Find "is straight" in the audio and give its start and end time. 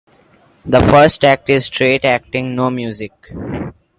1.51-2.05